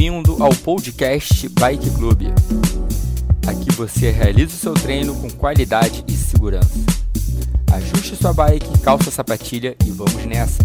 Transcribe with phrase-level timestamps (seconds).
[0.00, 2.22] Bem-vindo ao podcast Bike Club.
[3.46, 6.80] Aqui você realiza o seu treino com qualidade e segurança.
[7.70, 10.62] Ajuste sua bike, calça a sapatilha e vamos nessa!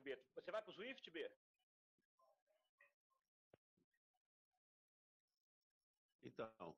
[0.00, 0.16] B?
[0.34, 1.30] Você vai pro Swift, B?
[6.22, 6.76] Então,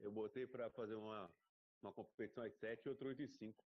[0.00, 1.32] eu botei para fazer uma,
[1.82, 3.64] uma competição às 7 e outra 8 e 5.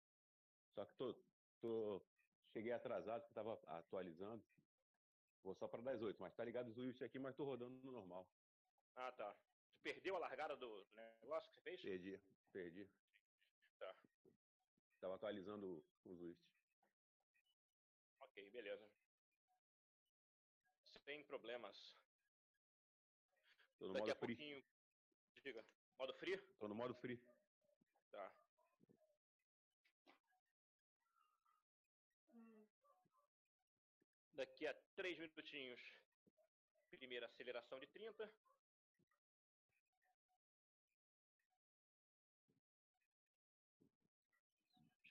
[0.74, 1.16] Só que tô,
[1.60, 2.06] tô,
[2.54, 4.44] cheguei atrasado, que estava atualizando.
[5.44, 7.92] Vou só para das 8, mas tá ligado o Swift aqui, mas tô rodando no
[7.92, 8.28] normal.
[8.96, 9.36] Ah, tá.
[9.74, 10.88] Tu perdeu a largada do
[11.22, 11.82] negócio que você fez?
[11.82, 12.20] Perdi,
[12.52, 12.90] perdi.
[13.78, 13.96] Tá.
[15.00, 16.44] Tava atualizando o Swift.
[18.36, 18.86] Ok, beleza.
[21.06, 21.96] Sem problemas.
[23.78, 24.36] Tô no Daqui modo a free.
[24.36, 24.66] pouquinho.
[25.42, 25.66] Diga.
[25.98, 26.38] Modo free?
[26.60, 27.18] Tô no modo free.
[28.12, 28.36] Tá.
[34.34, 35.80] Daqui a três minutinhos,
[36.90, 38.30] primeira aceleração de 30.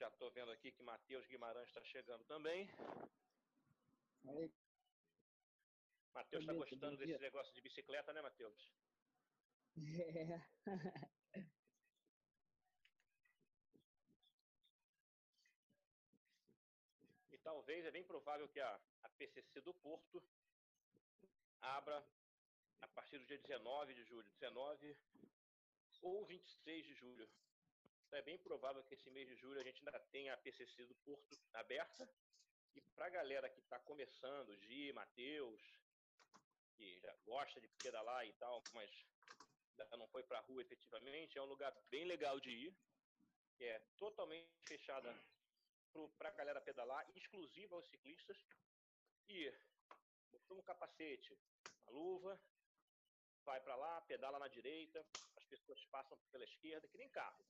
[0.05, 2.69] Já estou vendo aqui que Matheus Guimarães está chegando também.
[6.13, 8.71] Matheus está gostando desse negócio de bicicleta, né, Matheus?
[9.75, 11.41] é,
[17.31, 20.21] E talvez é bem provável que a, a PCC do Porto
[21.61, 22.07] abra
[22.81, 24.95] a partir do dia 19 de julho, 19
[26.03, 27.27] ou 26 de julho.
[28.15, 30.85] Então é bem provável que esse mês de julho a gente ainda tenha a PCC
[30.85, 32.09] do Porto aberta.
[32.73, 35.61] E para a galera que está começando, Gi, Matheus,
[36.77, 38.89] que já gosta de pedalar e tal, mas
[39.69, 42.77] ainda não foi para a rua efetivamente, é um lugar bem legal de ir,
[43.59, 45.13] é totalmente fechada
[46.17, 48.37] para a galera pedalar, exclusiva aos ciclistas.
[49.27, 49.53] E
[50.31, 51.37] botou um capacete,
[51.81, 52.41] uma luva,
[53.43, 55.05] vai para lá, pedala na direita,
[55.35, 57.43] as pessoas passam pela esquerda, que nem carro.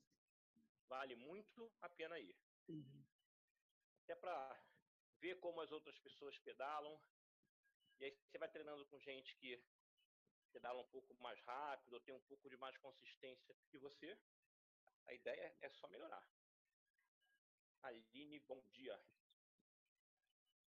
[0.88, 2.36] Vale muito a pena ir.
[4.04, 4.66] Até para
[5.20, 7.00] ver como as outras pessoas pedalam.
[8.00, 9.64] E aí você vai treinando com gente que
[10.52, 14.18] pedala um pouco mais rápido, ou tem um pouco de mais consistência que você.
[15.08, 16.26] A ideia é só melhorar.
[17.82, 19.00] Aline, bom dia.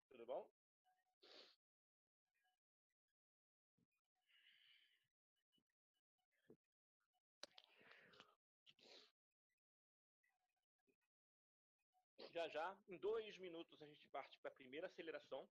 [0.09, 0.60] Tudo bom?
[12.41, 15.47] Já já, em dois minutos, a gente parte para a primeira aceleração.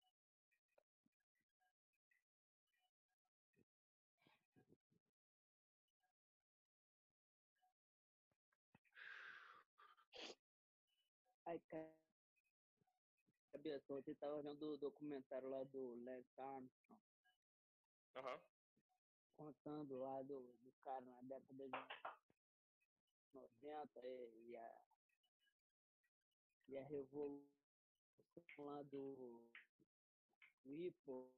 [11.47, 11.91] ai, cara.
[13.51, 17.01] Cabeça, ontem eu tava vendo o documentário lá do Lance Armstrong,
[18.15, 18.39] Aham.
[19.35, 21.71] contando lá do, do cara na década de
[23.33, 24.94] 90 e, e a,
[26.67, 27.45] e a revolução
[28.59, 29.49] lá do
[30.65, 31.31] Whipple,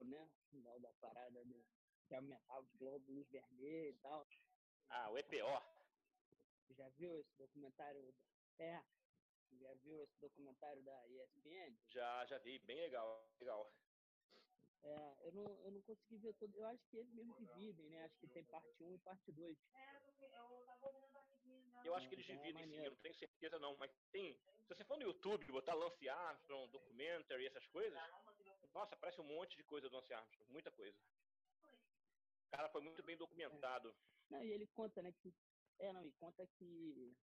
[0.00, 0.30] né?
[0.52, 1.64] Da, da parada do,
[2.06, 4.26] que aumentava os glóbulos vermelhos e tal.
[4.88, 5.76] Ah, o EPO.
[6.70, 8.14] Já viu esse documentário?
[8.58, 8.82] É.
[9.52, 11.76] Já viu esse documentário da ESPN?
[11.88, 13.72] Já, já vi, bem legal, legal.
[14.82, 16.54] É, eu não, eu não consegui ver todo.
[16.56, 18.04] Eu acho que eles mesmo dividem, né?
[18.04, 19.58] Acho que tem parte 1 e parte 2.
[20.20, 21.35] Eu
[21.94, 24.32] acho que É, eles então é dividem sim, eu não tenho certeza não, mas tem.
[24.34, 27.92] Se você for no YouTube, botar Lance Armstrong, documentary, essas coisas,
[28.74, 30.96] nossa, aparece um monte de coisa do Lance Armstrong, muita coisa.
[32.46, 33.94] O cara foi muito bem documentado.
[34.30, 35.32] Não, e ele conta, né, que.
[35.78, 37.16] É, não, e conta que.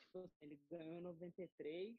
[0.00, 1.96] Tipo assim, ele ganhou em 93,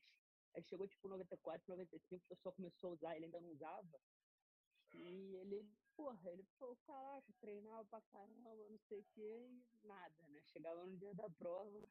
[0.56, 4.02] aí chegou tipo 94, 95, o pessoal começou a usar, ele ainda não usava.
[4.94, 5.70] E ele,
[6.02, 10.42] porra, ele falou, caraca, treinava pra caramba, não sei o que, e nada, né?
[10.48, 11.88] Chegava no dia da prova.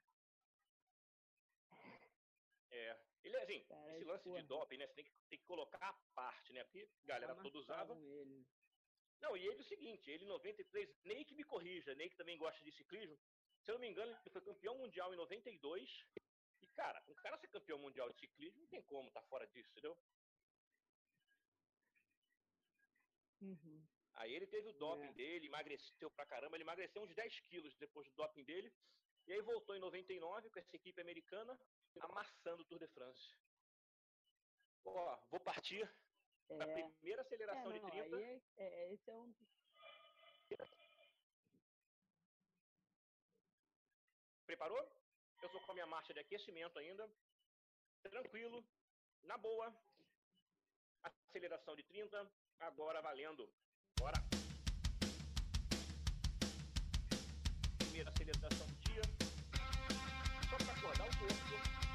[2.73, 3.01] É.
[3.23, 4.43] Ele, assim, Cara, esse é lance porra.
[4.43, 4.87] de doping, né?
[4.87, 6.65] Você tem que, tem que colocar a parte, né?
[6.65, 7.95] Porque a galera toda usava.
[7.95, 8.45] Ele.
[9.21, 12.17] Não, e ele é o seguinte, ele em 93, nem que me corrija, nem que
[12.17, 13.17] também gosta de ciclismo.
[13.63, 16.07] Se eu não me engano, ele foi campeão mundial em 92.
[16.63, 19.71] E, cara, um cara ser campeão mundial de ciclismo não tem como tá fora disso,
[19.71, 19.97] entendeu?
[23.41, 24.00] Uhum.
[24.21, 25.13] Aí ele teve o doping é.
[25.13, 28.71] dele, emagreceu pra caramba, ele emagreceu uns 10 quilos depois do doping dele.
[29.27, 31.59] E aí voltou em 99 com essa equipe americana,
[32.01, 33.35] amassando o Tour de France.
[34.85, 35.89] Ó, vou partir
[36.51, 36.83] é.
[36.83, 38.17] primeira aceleração é, não, de 30.
[38.17, 39.35] Aí é, é, esse é um...
[44.45, 44.79] Preparou?
[45.41, 47.11] Eu estou com a minha marcha de aquecimento ainda.
[48.03, 48.63] Tranquilo,
[49.23, 49.75] na boa.
[51.03, 53.51] Aceleração de 30, agora valendo.
[54.01, 54.23] Bora!
[57.77, 59.03] Primeira aceleração do dia.
[60.49, 61.90] Só para acordar o corpo.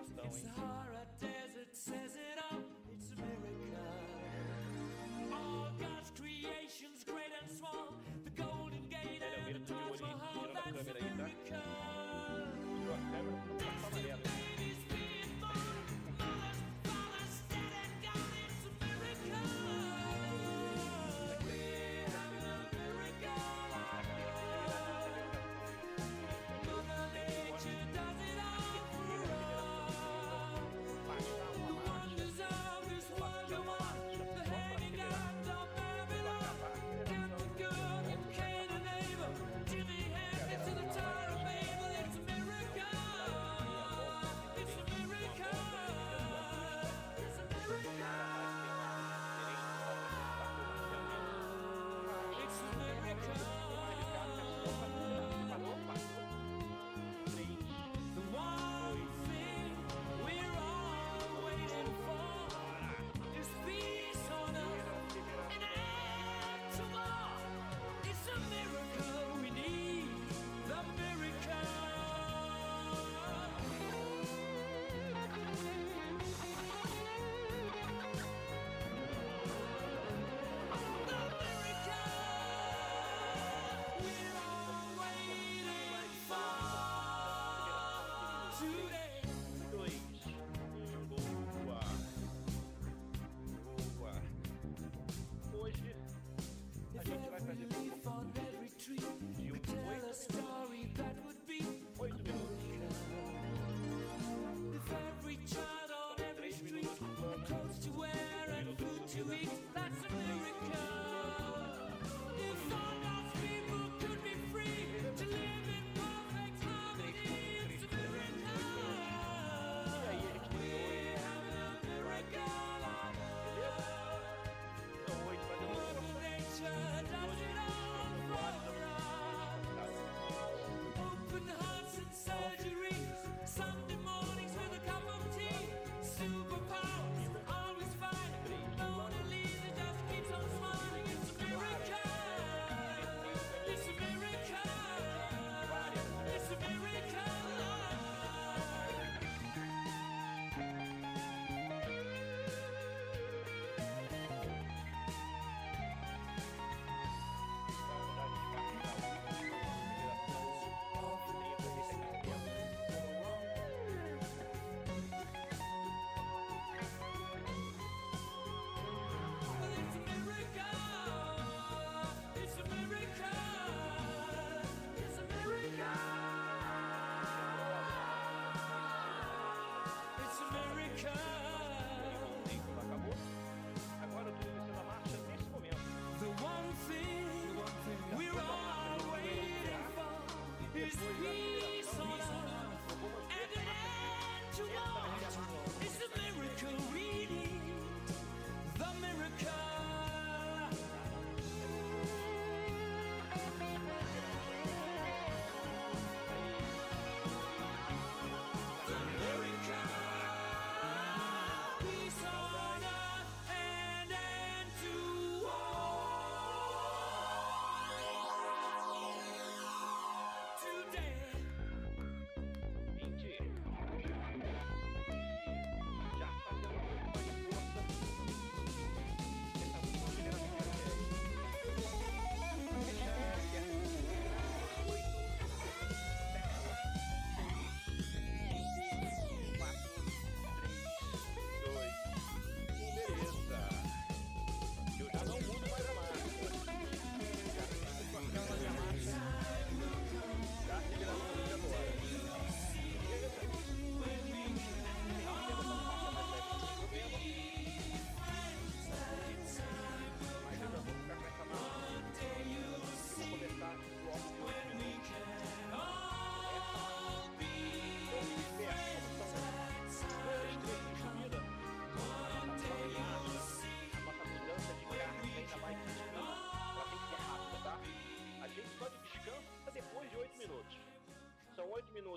[0.00, 0.79] It's going.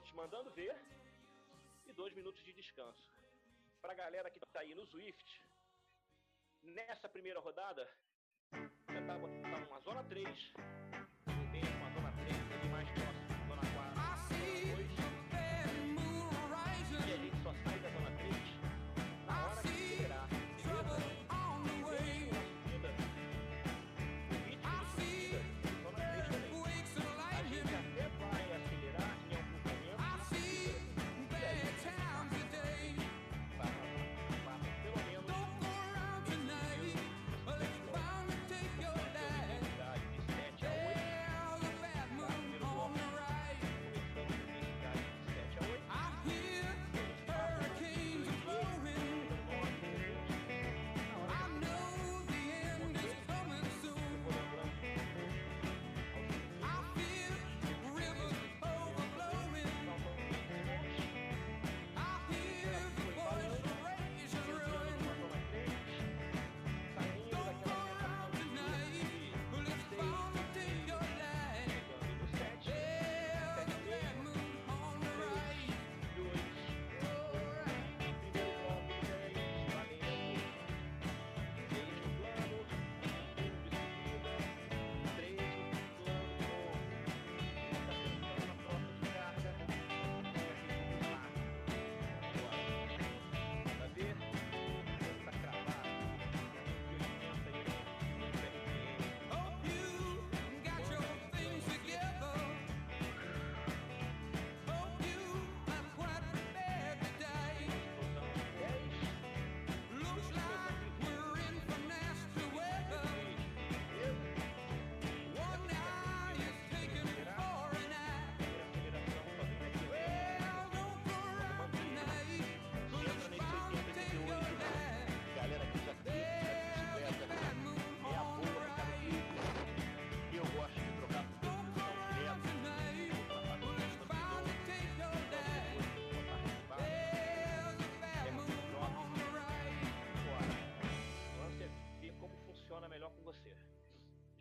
[0.03, 0.75] minutos mandando ver
[1.85, 3.09] e dois minutos de descanso.
[3.81, 5.41] Para a galera que está aí no Swift,
[6.61, 7.89] nessa primeira rodada,
[8.51, 10.27] está botar uma zona 3,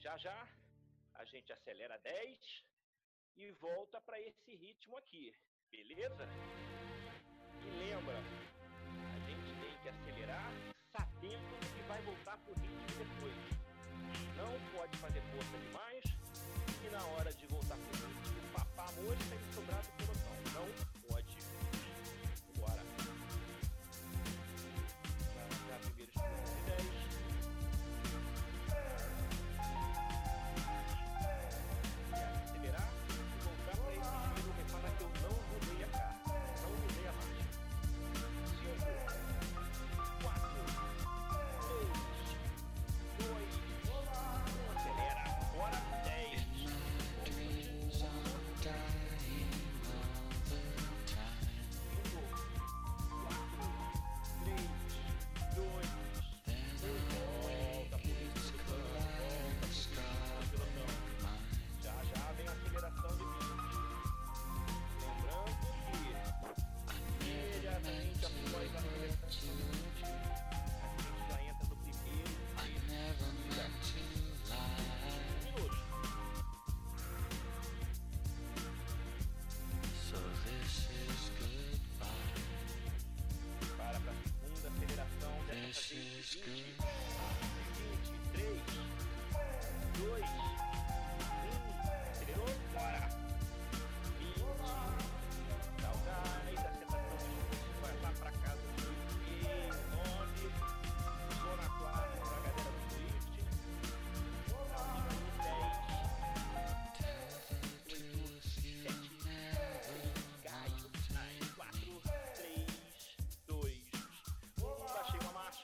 [0.02, 0.49] Já já
[1.14, 2.64] a gente acelera 10
[3.37, 5.32] e volta para esse ritmo aqui,
[5.71, 6.26] beleza?
[7.64, 10.50] E lembra, a gente tem que acelerar
[10.90, 13.42] sabendo que vai voltar pro ritmo depois.
[14.37, 16.04] Não pode fazer força demais
[16.85, 17.42] e na hora de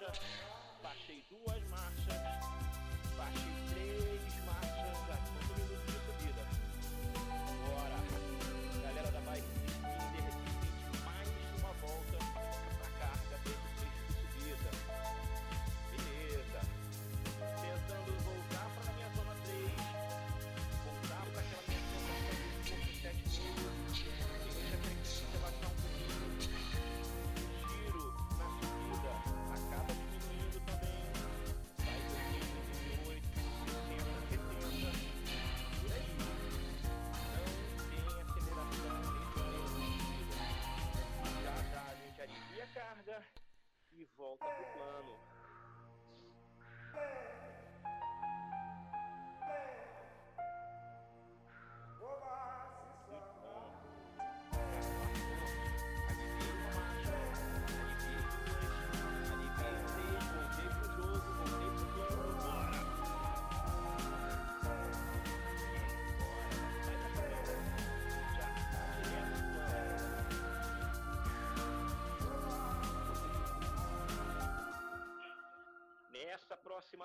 [0.08, 0.20] marchas,
[0.82, 2.16] baixei duas marchas,
[3.16, 3.57] baixei
[44.18, 44.50] volta.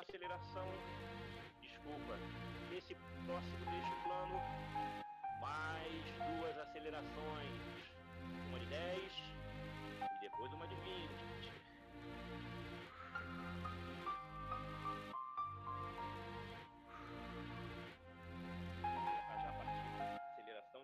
[0.03, 0.67] aceleração,
[1.61, 2.17] desculpa,
[2.69, 2.93] nesse
[3.25, 4.39] próximo deste plano,
[5.39, 7.61] mais duas acelerações,
[8.49, 9.13] uma de 10
[10.01, 11.33] e depois uma de 20.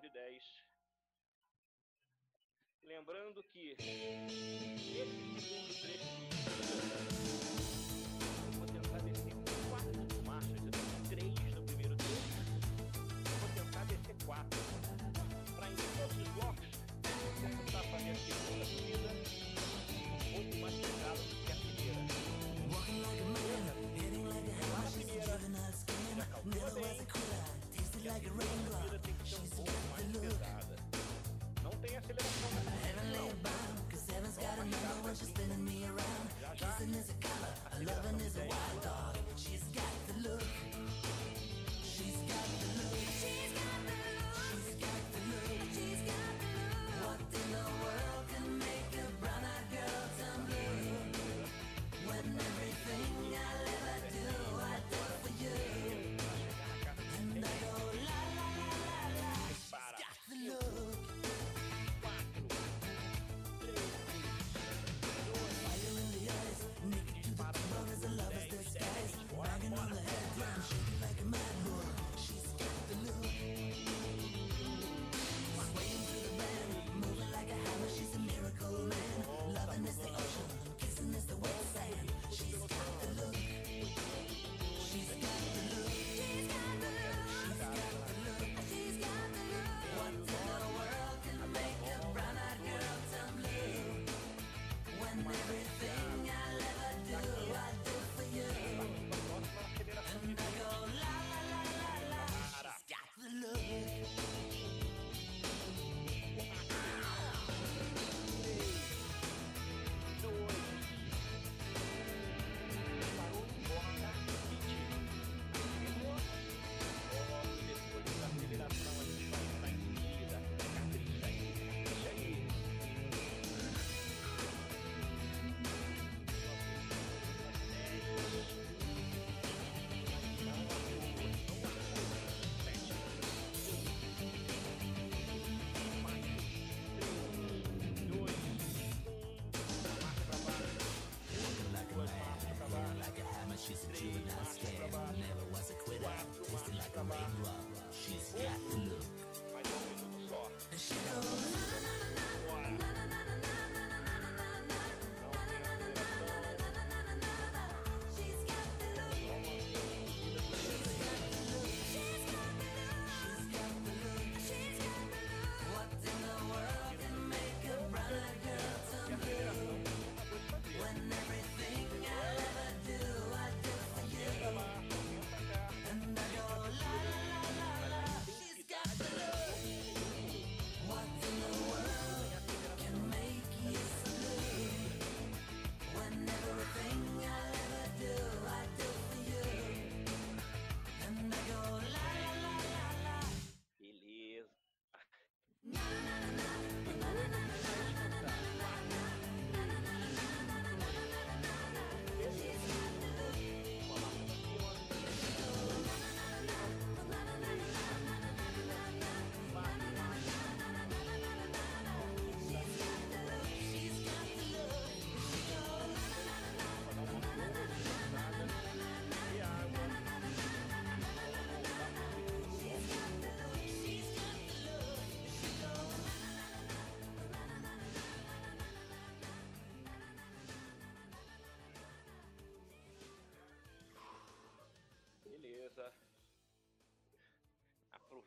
[0.02, 0.44] de 10.
[2.84, 7.19] Lembrando que esse segundo trecho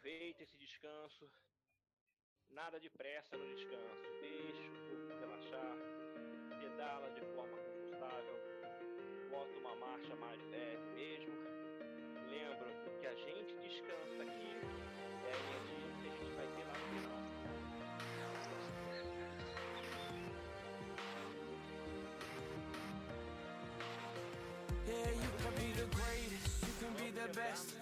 [0.03, 1.31] Aproveita esse descanso.
[2.51, 4.03] Nada de pressa no descanso.
[4.21, 5.77] Deixa o corpo relaxar.
[6.61, 8.37] Pedala de forma confortável.
[9.31, 11.33] Bota uma marcha mais leve mesmo.
[12.29, 14.51] Lembra que a gente descansa aqui
[15.25, 17.23] é a energia que a gente vai ter lá no final.
[24.85, 27.82] Yeah, you can be the greatest, you can be the best,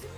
[0.00, 0.08] You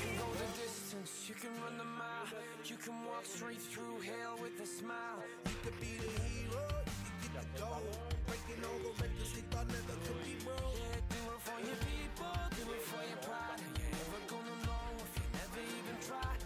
[0.00, 2.28] can go the distance, you can run the mile,
[2.64, 5.20] you can walk straight through hell with a smile.
[5.44, 8.14] you could be the hero, you can get the gold.
[8.26, 10.76] Breaking all the records they thought never could be broke.
[10.80, 13.60] Yeah, do it for your people, do it for your pride.
[13.60, 16.43] You're never gonna know if you never even try.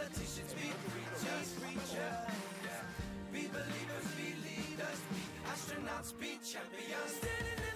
[0.00, 2.16] Politicians, be preachers, preachers.
[3.32, 7.20] Be believers, be leaders, be astronauts, be champions.
[7.20, 7.69] Standing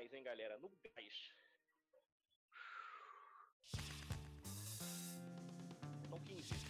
[0.00, 0.58] gás, hein, galera?
[0.58, 1.30] No gás.
[6.08, 6.69] São 15.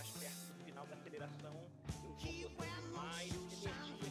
[0.00, 1.54] Mais perto do final da aceleração.
[2.24, 4.09] Eu vou botando mais energia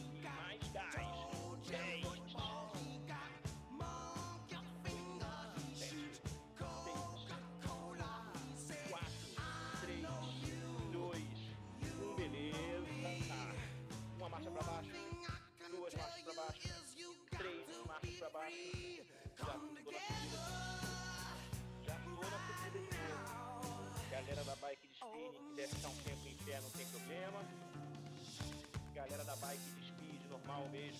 [28.99, 30.99] Galera da bike de speed normal mesmo.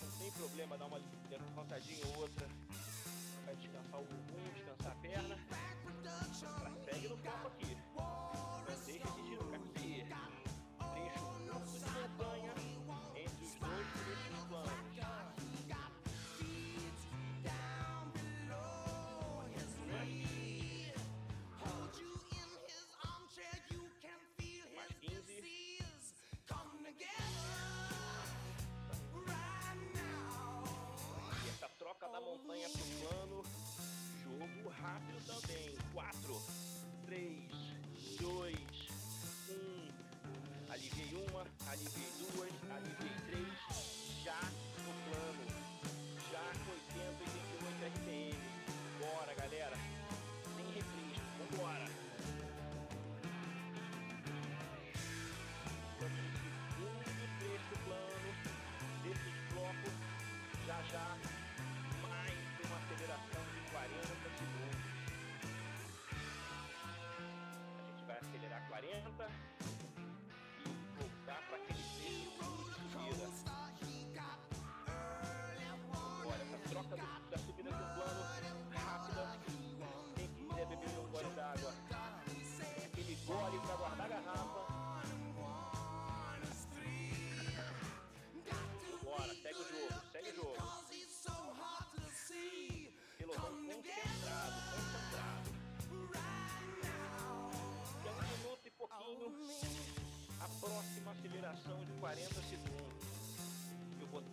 [0.00, 2.46] Não tem problema dar uma levantadinha ou outra.
[3.44, 5.36] Vai descansar o bumbum, descansar a perna.
[6.84, 7.87] Segue no campo aqui.
[34.80, 35.76] rápido também.
[35.92, 36.42] 4,
[37.06, 37.52] 3,
[38.20, 38.56] 2,
[39.48, 40.72] 1.
[40.72, 41.44] Aliviei uma,
[69.18, 69.47] 40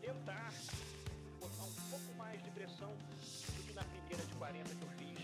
[0.05, 0.53] tentar
[1.39, 5.14] botar um pouco mais de pressão do que na primeira de 40 que eu fiz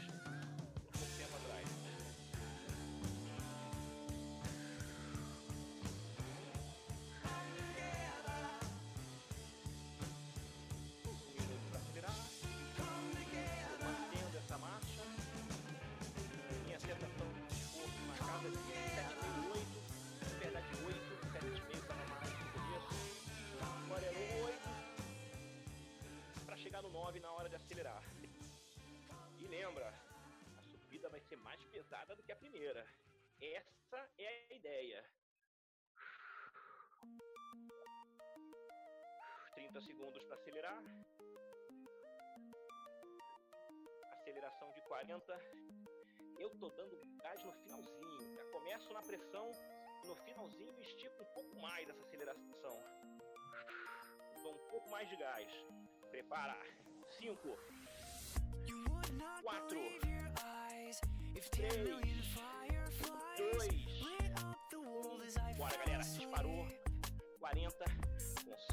[39.71, 40.84] 30 segundos para acelerar.
[44.12, 45.39] Aceleração de 40.
[46.39, 48.36] Eu tô dando gás no finalzinho.
[48.36, 49.49] Já começo na pressão,
[50.03, 52.84] no finalzinho estico um pouco mais essa aceleração.
[54.43, 55.49] Dou um pouco mais de gás.
[56.10, 56.57] Prepara.
[57.19, 57.47] 5,
[58.67, 59.79] You would not Quatro.
[59.79, 60.12] believe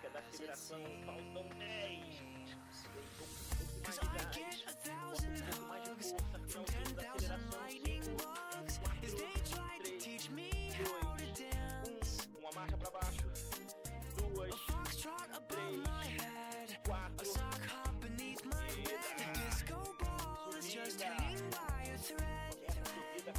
[0.00, 0.78] crítica da as it aceleração.
[0.78, 1.04] seems.
[1.04, 2.20] Faltam 10.
[2.90, 6.14] Deitou um pouco mais Cause de I get a thousand hugs
[6.48, 7.60] from 10,000 aceleração.
[7.60, 12.28] lightning 5, bugs as they try to 3, teach me how to dance.
[12.34, 12.38] 1.
[12.40, 13.24] Uma marcha pra baixo.
[14.16, 14.52] Duas.
[14.52, 17.24] A foxtrot above my head, a 4.
[17.24, 19.00] sock hop beneath my bed.
[19.16, 22.56] The disco ball is just hanging by a thread.
[23.26, 23.32] A.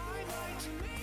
[0.00, 0.97] I'd like to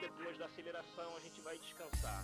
[0.00, 2.22] depois da aceleração, a gente vai descansar.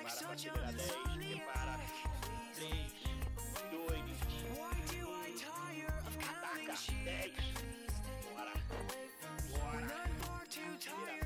[0.00, 0.92] Para such a acelerar 10.
[0.92, 1.70] Prepara.
[1.70, 2.10] insomniac.
[2.54, 2.92] 3,
[3.70, 3.99] 2, Why do
[5.38, 7.34] I of counting sheep?
[8.34, 8.58] What a,
[9.52, 11.19] what I'm too tired.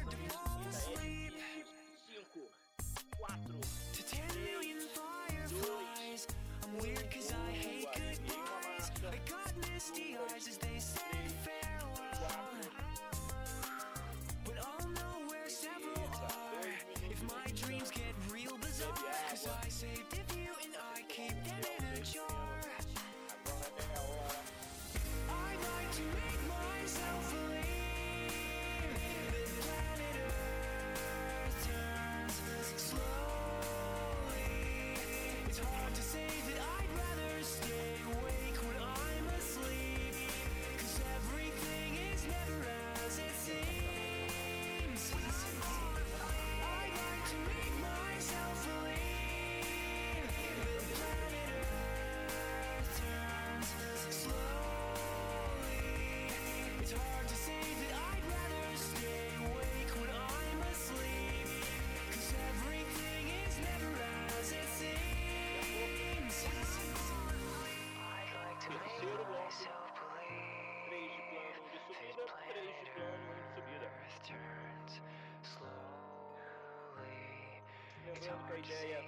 [78.15, 78.17] A
[78.57, 79.03] ideia é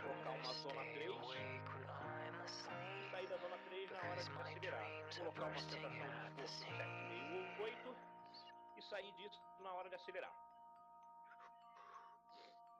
[0.00, 0.96] colocar uma zona 3 e
[3.10, 4.88] sair da zona 3 na hora de acelerar.
[5.18, 5.98] Colocar uma sensação de
[6.44, 7.96] esforço 8
[8.76, 10.32] e sair disso na hora de acelerar.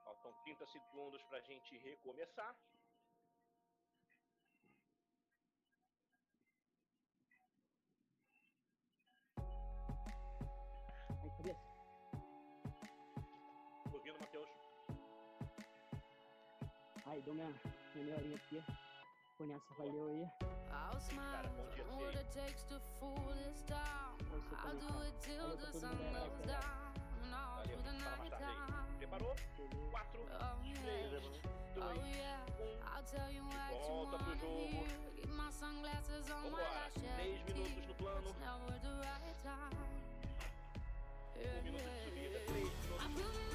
[0.05, 2.55] Faltam 30 segundos para a gente recomeçar.
[18.59, 18.73] aqui.
[19.37, 19.47] Por
[19.77, 20.27] valeu aí.
[28.97, 29.35] Preparou?
[29.91, 30.25] 4,
[30.81, 31.41] 3, 2,
[33.31, 33.43] 1.
[33.87, 34.85] Volta pro jogo.
[36.43, 36.91] Vambora.
[37.17, 38.29] 3 minutos no plano.
[38.29, 38.79] 1
[41.63, 43.54] minuto de subida, 3 minutos.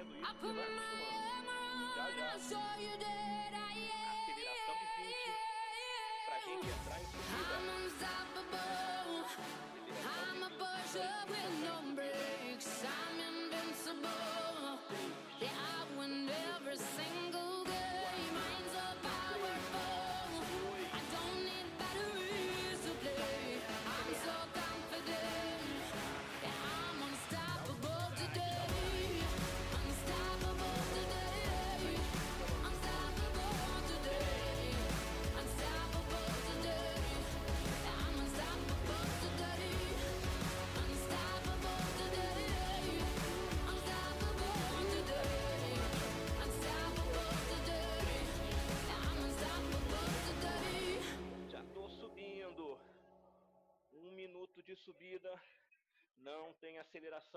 [0.00, 2.08] I put my arm on.
[2.08, 3.19] and I show you that.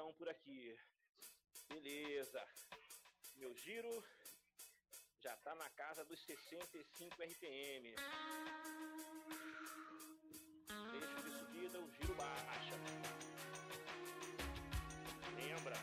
[0.04, 0.76] rotação por aqui.
[1.70, 2.45] Beleza.
[3.36, 4.04] Meu giro
[5.22, 7.95] já tá na casa dos 65 RPM.
[10.91, 12.76] Deixo de subida, o giro baixa.
[15.36, 15.76] Lembra,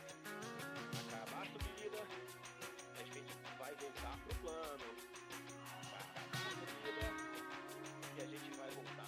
[1.06, 1.98] acabar a subida,
[2.92, 4.84] a gente vai voltar pro plano.
[5.72, 7.06] Acabar a subida
[8.16, 8.99] e a gente vai voltar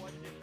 [0.00, 0.35] watched.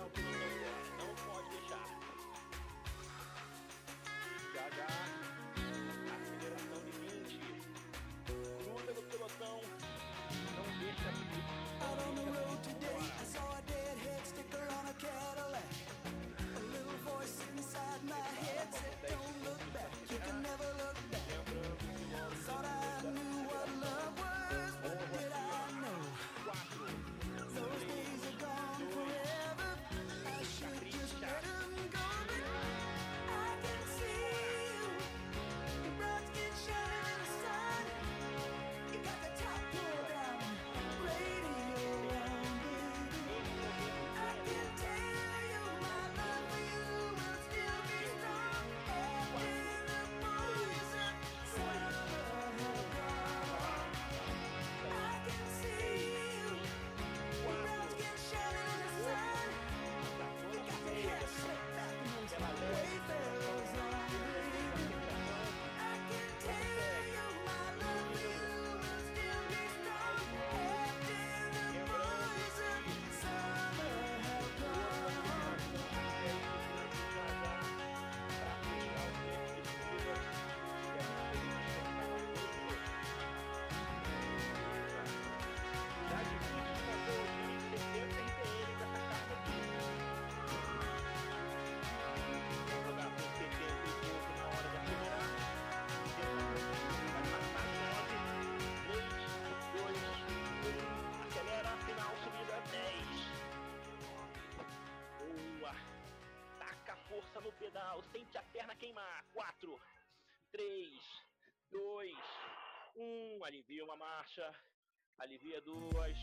[115.23, 116.17] Alivia duas,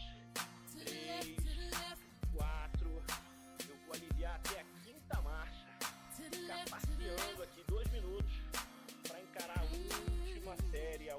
[0.75, 1.35] três,
[2.37, 3.03] quatro.
[3.67, 5.67] Eu vou aliviar até a quinta marcha.
[6.31, 8.31] Ficar passeando aqui dois minutos
[9.09, 11.17] para encarar a última série, a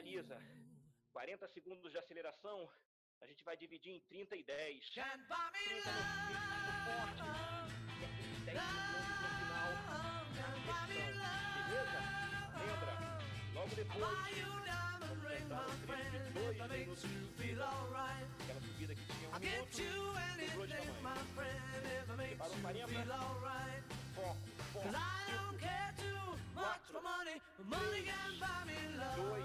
[0.00, 0.40] Mentaliza.
[1.12, 2.68] 40 segundos de aceleração,
[3.20, 4.90] a gente vai dividir em 30 e 10.
[4.90, 5.90] 30 Can't buy me no
[6.30, 7.22] ritmo forte.
[8.00, 9.70] E aqueles 10 segundos no final.
[10.36, 11.36] na repetição.
[11.68, 12.00] Beleza?
[12.64, 12.92] Lembra?
[13.54, 14.00] Logo depois,
[18.40, 19.76] aquela subida que tinha um minuto.
[20.50, 21.26] Dobrou de anything, my tamanho.
[21.34, 22.88] friend, if it makes Preparou you 40.
[22.88, 23.84] feel alright.
[24.14, 24.36] Foco,
[24.72, 24.84] foco.
[24.84, 24.98] Cause I
[25.36, 29.16] don't care too much for money, but money can buy me love.
[29.16, 29.44] 2,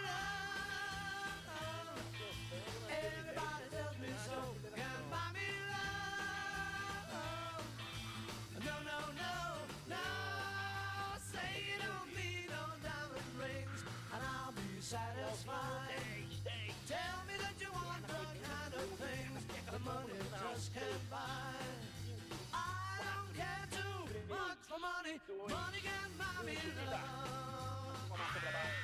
[25.37, 26.57] Money, money can buy me
[26.91, 28.80] love.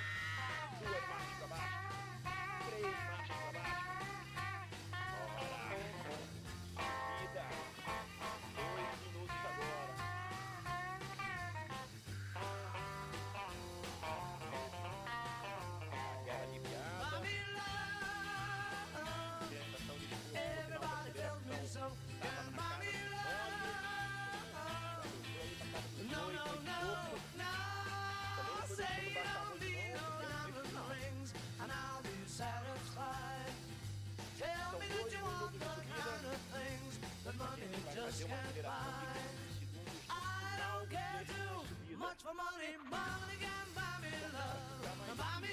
[42.28, 45.47] For money, money can buy me love, buy me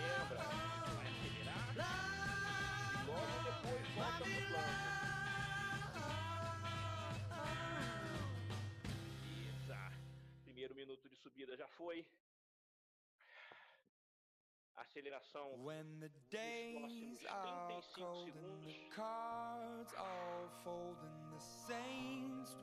[0.00, 0.40] Lembra?
[0.40, 1.68] love, Vai acelerar.
[1.76, 4.72] love, Logo depois volta me pro plano.
[7.28, 7.52] love.
[9.28, 9.72] Isso.
[10.44, 12.06] Primeiro minuto de subida já foi.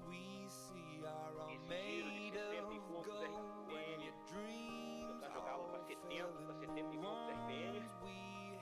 [0.07, 4.11] We see are all Esse giro de made 60 e poucos RPM.
[5.07, 7.77] Tentar jogá-lo pra 70, fell pra in 70 e poucos RPM.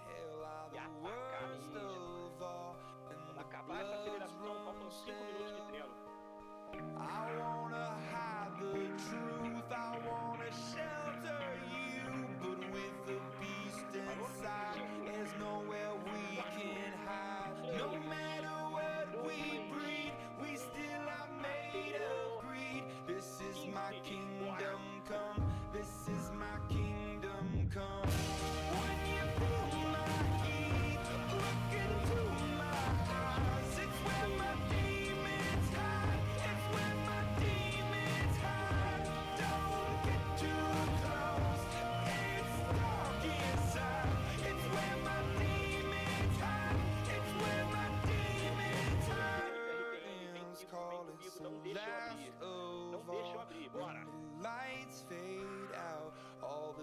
[0.07, 2.37] hail are E atacar mesmo.
[3.07, 6.07] Quando acabar essa aceleração, faltam run 5 minutos de treino.
[6.97, 9.36] I wanna hide the truth,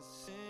[0.05, 0.44] sing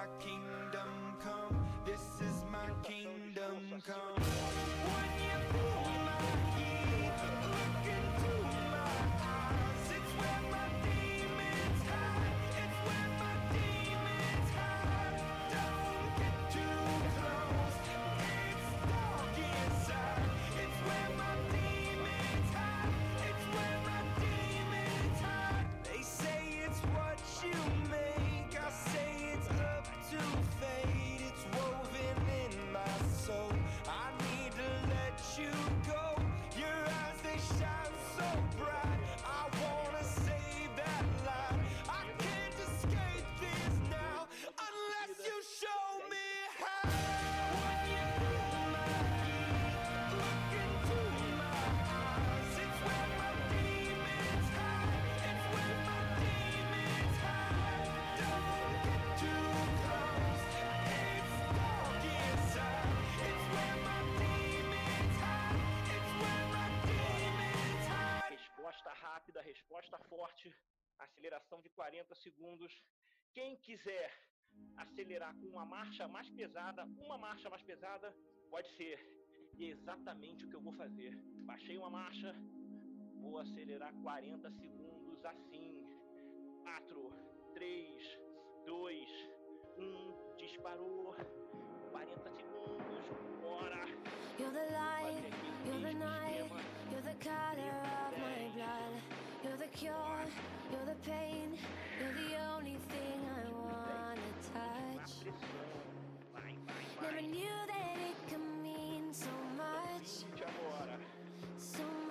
[0.00, 0.06] my
[72.70, 72.90] segundos.
[73.32, 74.12] Quem quiser
[74.76, 78.14] acelerar com uma marcha mais pesada, uma marcha mais pesada,
[78.50, 78.98] pode ser.
[79.56, 81.14] E é exatamente o que eu vou fazer.
[81.44, 82.34] Baixei uma marcha,
[83.20, 85.84] vou acelerar 40 segundos assim.
[86.62, 87.12] 4,
[87.54, 88.18] 3,
[88.66, 89.08] 2,
[89.78, 91.14] 1, disparou.
[91.90, 93.04] 40 segundos,
[93.42, 93.84] bora!
[107.20, 110.80] Never knew that it could mean so much, so much.
[111.58, 112.08] Seu giro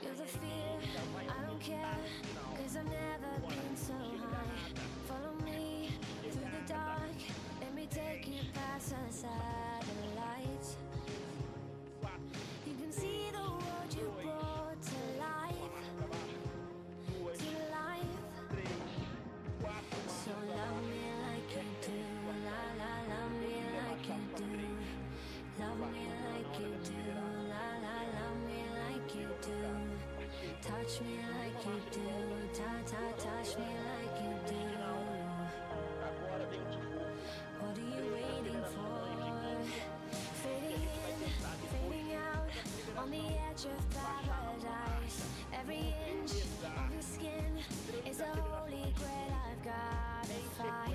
[0.00, 0.63] de You're the 100 fear,
[30.84, 32.00] Touch me like you do,
[32.52, 34.60] ta ta, touch me like you do.
[37.58, 39.06] What are you waiting for?
[40.42, 41.20] Fading in,
[41.72, 42.48] fading out,
[42.98, 45.24] on the edge of paradise.
[45.58, 47.52] Every inch of your skin
[48.06, 50.93] is a holy grail I've gotta find.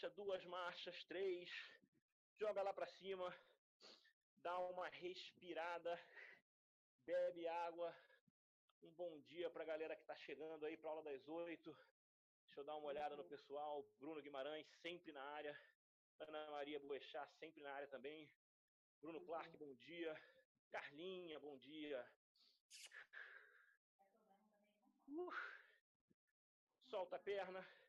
[0.00, 1.50] Marcha, duas marchas, três.
[2.38, 3.36] Joga lá pra cima.
[4.36, 6.00] Dá uma respirada.
[7.04, 7.94] Bebe água.
[8.82, 11.76] Um bom dia pra galera que tá chegando aí pra aula das oito.
[12.46, 13.82] Deixa eu dar uma olhada no pessoal.
[13.98, 15.60] Bruno Guimarães, sempre na área.
[16.18, 18.32] Ana Maria Boechat, sempre na área também.
[19.02, 20.18] Bruno Clark, bom dia.
[20.70, 22.10] Carlinha, bom dia.
[25.08, 25.32] Uh.
[26.88, 27.79] Solta a perna.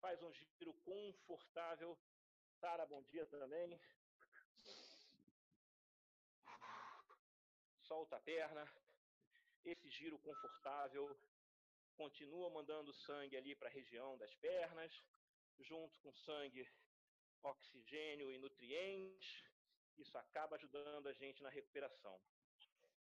[0.00, 1.98] Faz um giro confortável.
[2.60, 3.80] Sara, bom dia também.
[7.82, 8.64] Solta a perna.
[9.64, 11.18] Esse giro confortável.
[11.96, 14.92] Continua mandando sangue ali para a região das pernas.
[15.60, 16.70] junto com sangue,
[17.42, 19.42] oxigênio e nutrientes.
[19.96, 22.20] Isso acaba ajudando a gente na recuperação.